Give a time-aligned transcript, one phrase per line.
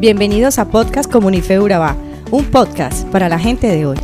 [0.00, 1.94] Bienvenidos a Podcast Comunife Urabá,
[2.30, 3.98] un podcast para la gente de hoy.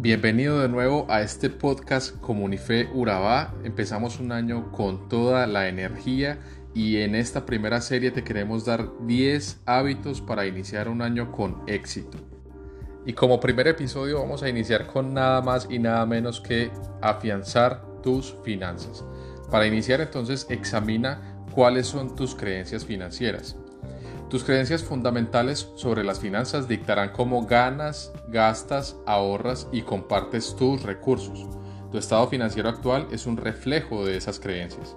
[0.00, 3.54] Bienvenido de nuevo a este podcast Comunife Urabá.
[3.62, 6.40] Empezamos un año con toda la energía
[6.74, 11.62] y en esta primera serie te queremos dar 10 hábitos para iniciar un año con
[11.68, 12.18] éxito.
[13.06, 16.70] Y como primer episodio vamos a iniciar con nada más y nada menos que
[17.00, 19.04] afianzar tus finanzas.
[19.50, 23.56] Para iniciar entonces examina cuáles son tus creencias financieras.
[24.28, 31.48] Tus creencias fundamentales sobre las finanzas dictarán cómo ganas, gastas, ahorras y compartes tus recursos.
[31.90, 34.94] Tu estado financiero actual es un reflejo de esas creencias.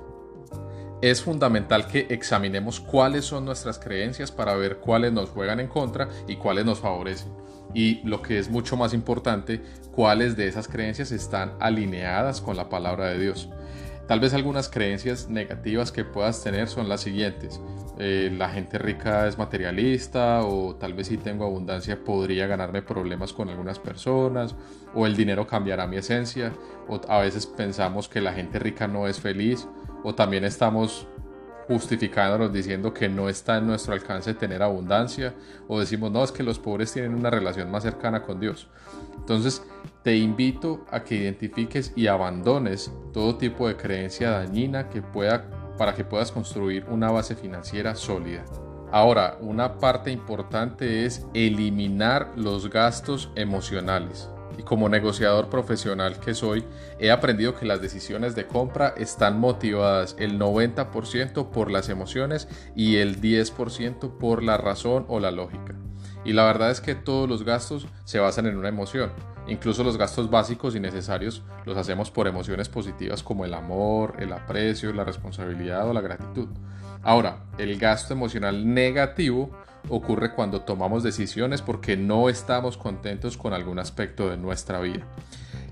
[1.01, 6.09] Es fundamental que examinemos cuáles son nuestras creencias para ver cuáles nos juegan en contra
[6.27, 7.31] y cuáles nos favorecen
[7.73, 12.69] y lo que es mucho más importante, cuáles de esas creencias están alineadas con la
[12.69, 13.49] palabra de Dios.
[14.07, 17.61] Tal vez algunas creencias negativas que puedas tener son las siguientes.
[17.99, 23.31] Eh, la gente rica es materialista o tal vez si tengo abundancia podría ganarme problemas
[23.31, 24.55] con algunas personas
[24.95, 26.53] o el dinero cambiará mi esencia
[26.87, 29.67] o a veces pensamos que la gente rica no es feliz
[30.03, 31.07] o también estamos
[31.67, 35.33] justificándonos diciendo que no está en nuestro alcance tener abundancia
[35.67, 38.67] o decimos no, es que los pobres tienen una relación más cercana con Dios.
[39.15, 39.63] Entonces
[40.03, 45.45] te invito a que identifiques y abandones todo tipo de creencia dañina que pueda
[45.77, 48.45] para que puedas construir una base financiera sólida.
[48.91, 56.63] Ahora, una parte importante es eliminar los gastos emocionales y como negociador profesional que soy,
[56.99, 62.97] he aprendido que las decisiones de compra están motivadas el 90% por las emociones y
[62.97, 65.75] el 10% por la razón o la lógica.
[66.25, 69.11] Y la verdad es que todos los gastos se basan en una emoción.
[69.47, 74.31] Incluso los gastos básicos y necesarios los hacemos por emociones positivas como el amor, el
[74.31, 76.47] aprecio, la responsabilidad o la gratitud.
[77.01, 79.51] Ahora, el gasto emocional negativo
[79.89, 85.05] ocurre cuando tomamos decisiones porque no estamos contentos con algún aspecto de nuestra vida.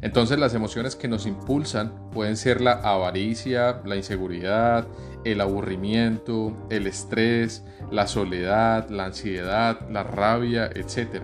[0.01, 4.87] Entonces las emociones que nos impulsan pueden ser la avaricia, la inseguridad,
[5.23, 11.21] el aburrimiento, el estrés, la soledad, la ansiedad, la rabia, etc.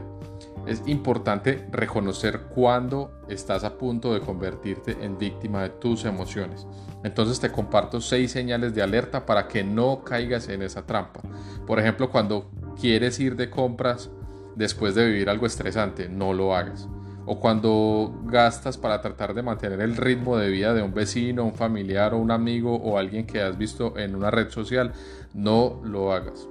[0.68, 6.68] Es importante reconocer cuando estás a punto de convertirte en víctima de tus emociones.
[7.06, 11.22] Entonces te comparto seis señales de alerta para que no caigas en esa trampa.
[11.66, 14.10] Por ejemplo, cuando quieres ir de compras
[14.58, 16.90] después de vivir algo estresante, no lo hagas.
[17.26, 21.56] O cuando gastas para tratar de mantener el ritmo de vida de un vecino, un
[21.56, 24.92] familiar o un amigo o alguien que has visto en una red social,
[25.34, 26.46] no lo hagas.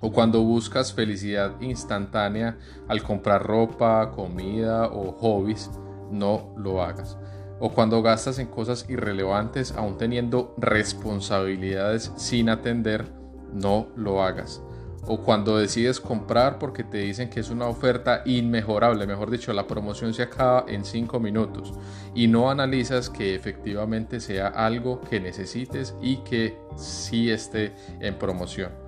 [0.00, 5.70] O cuando buscas felicidad instantánea al comprar ropa, comida o hobbies,
[6.10, 7.18] no lo hagas.
[7.60, 13.12] O cuando gastas en cosas irrelevantes aún teniendo responsabilidades sin atender,
[13.52, 14.62] no lo hagas
[15.08, 19.66] o cuando decides comprar porque te dicen que es una oferta inmejorable, mejor dicho, la
[19.66, 21.72] promoción se acaba en 5 minutos
[22.14, 28.87] y no analizas que efectivamente sea algo que necesites y que sí esté en promoción.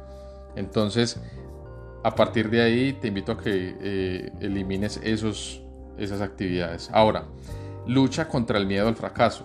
[0.57, 1.21] Entonces,
[2.03, 5.63] a partir de ahí te invito a que eh, elimines esos,
[5.99, 6.91] esas actividades.
[6.93, 7.25] Ahora,
[7.87, 9.45] lucha contra el miedo al fracaso.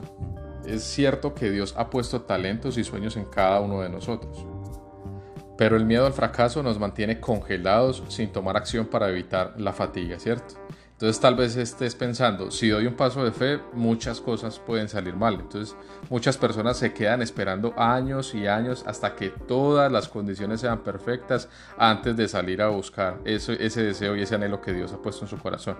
[0.65, 4.45] Es cierto que Dios ha puesto talentos y sueños en cada uno de nosotros
[5.57, 10.19] pero el miedo al fracaso nos mantiene congelados sin tomar acción para evitar la fatiga,
[10.19, 10.55] ¿cierto?
[10.95, 15.13] Entonces tal vez estés pensando, si doy un paso de fe, muchas cosas pueden salir
[15.13, 15.33] mal.
[15.33, 15.75] Entonces
[16.09, 21.49] muchas personas se quedan esperando años y años hasta que todas las condiciones sean perfectas
[21.77, 25.25] antes de salir a buscar ese, ese deseo y ese anhelo que Dios ha puesto
[25.25, 25.75] en su corazón.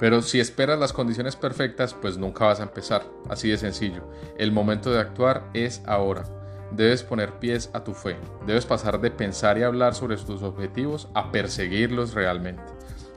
[0.00, 3.02] Pero si esperas las condiciones perfectas, pues nunca vas a empezar.
[3.28, 4.10] Así de sencillo.
[4.38, 6.24] El momento de actuar es ahora.
[6.70, 8.16] Debes poner pies a tu fe.
[8.46, 12.62] Debes pasar de pensar y hablar sobre tus objetivos a perseguirlos realmente.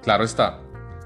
[0.01, 0.59] Claro está,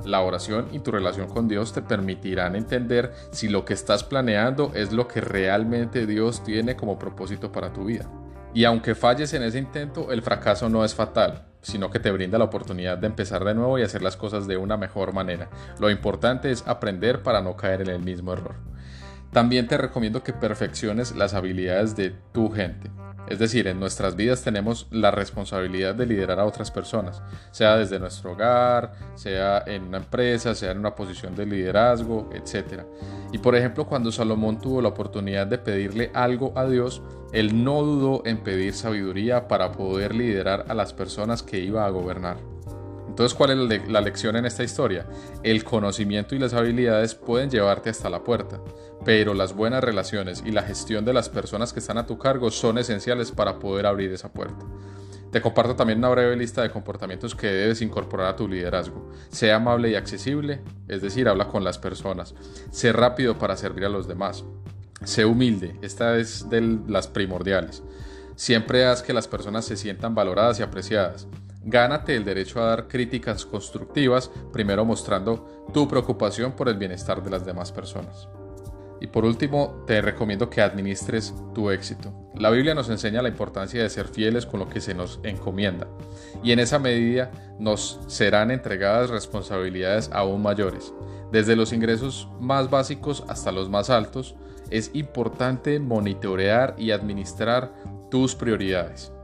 [0.03, 4.71] la oración y tu relación con Dios te permitirán entender si lo que estás planeando
[4.73, 8.09] es lo que realmente Dios tiene como propósito para tu vida.
[8.53, 12.37] Y aunque falles en ese intento, el fracaso no es fatal, sino que te brinda
[12.37, 15.49] la oportunidad de empezar de nuevo y hacer las cosas de una mejor manera.
[15.79, 18.55] Lo importante es aprender para no caer en el mismo error.
[19.31, 22.89] También te recomiendo que perfecciones las habilidades de tu gente.
[23.27, 27.99] Es decir, en nuestras vidas tenemos la responsabilidad de liderar a otras personas, sea desde
[27.99, 32.83] nuestro hogar, sea en una empresa, sea en una posición de liderazgo, etc.
[33.31, 37.01] Y por ejemplo, cuando Salomón tuvo la oportunidad de pedirle algo a Dios,
[37.33, 41.89] él no dudó en pedir sabiduría para poder liderar a las personas que iba a
[41.89, 42.54] gobernar.
[43.15, 45.05] Entonces, ¿cuál es la lección en esta historia?
[45.41, 48.59] El conocimiento y las habilidades pueden llevarte hasta la puerta,
[49.05, 52.51] pero las buenas relaciones y la gestión de las personas que están a tu cargo
[52.51, 54.65] son esenciales para poder abrir esa puerta.
[55.31, 59.09] Te comparto también una breve lista de comportamientos que debes incorporar a tu liderazgo.
[59.29, 60.59] Sea amable y accesible,
[60.89, 62.35] es decir, habla con las personas.
[62.69, 64.43] Sé rápido para servir a los demás.
[65.05, 67.81] Sé humilde, esta es de las primordiales.
[68.35, 71.29] Siempre haz que las personas se sientan valoradas y apreciadas.
[71.67, 77.31] Gánate el derecho a dar críticas constructivas, primero mostrando tu preocupación por el bienestar de
[77.31, 78.29] las demás personas.
[79.01, 82.13] Y por último, te recomiendo que administres tu éxito.
[82.35, 85.87] La Biblia nos enseña la importancia de ser fieles con lo que se nos encomienda,
[86.43, 90.93] y en esa medida nos serán entregadas responsabilidades aún mayores.
[91.31, 94.35] Desde los ingresos más básicos hasta los más altos,
[94.69, 97.73] es importante monitorear y administrar
[98.11, 99.14] tus prioridades.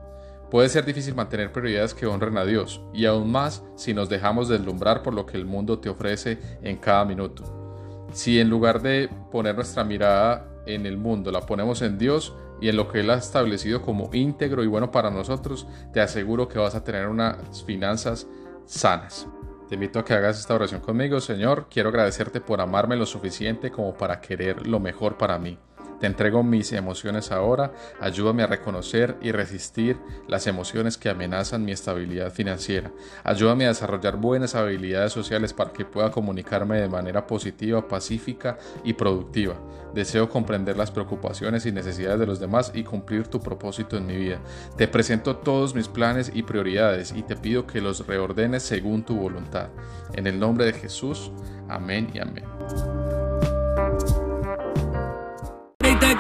[0.51, 4.50] Puede ser difícil mantener prioridades que honren a Dios, y aún más si nos dejamos
[4.50, 8.09] deslumbrar por lo que el mundo te ofrece en cada minuto.
[8.12, 12.68] Si en lugar de poner nuestra mirada en el mundo la ponemos en Dios y
[12.68, 16.59] en lo que Él ha establecido como íntegro y bueno para nosotros, te aseguro que
[16.59, 18.27] vas a tener unas finanzas
[18.65, 19.27] sanas.
[19.69, 21.68] Te invito a que hagas esta oración conmigo, Señor.
[21.69, 25.57] Quiero agradecerte por amarme lo suficiente como para querer lo mejor para mí.
[26.01, 31.74] Te entrego mis emociones ahora, ayúdame a reconocer y resistir las emociones que amenazan mi
[31.74, 32.92] estabilidad financiera.
[33.24, 38.94] Ayúdame a desarrollar buenas habilidades sociales para que pueda comunicarme de manera positiva, pacífica y
[38.94, 39.53] productiva.
[39.94, 44.18] Deseo comprender las preocupaciones y necesidades de los demás y cumplir tu propósito en mi
[44.18, 44.39] vida.
[44.77, 49.18] Te presento todos mis planes y prioridades y te pido que los reordenes según tu
[49.18, 49.68] voluntad.
[50.13, 51.31] En el nombre de Jesús,
[51.69, 53.00] amén y amén.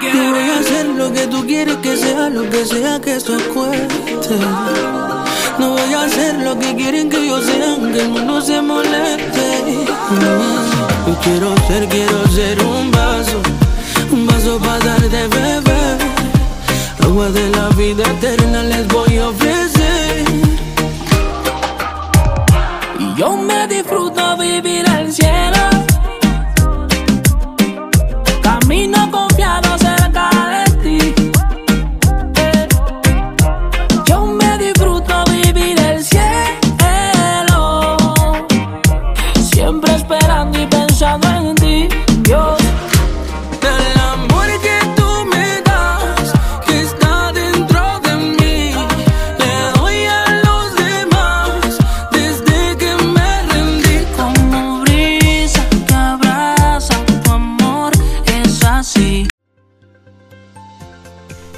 [0.01, 3.37] Yo voy a hacer lo que tú quieres que sea, lo que sea que eso
[3.53, 4.35] cueste.
[5.59, 9.85] No voy a hacer lo que quieren que yo sea, que el mundo se moleste.
[11.05, 13.41] Yo quiero ser, quiero ser un vaso,
[14.11, 15.97] un vaso para dar de beber.
[17.03, 20.25] Agua de la vida eterna les voy a ofrecer.
[22.97, 25.69] Y yo me disfruto vivir al cielo.
[28.41, 29.77] Camino confiado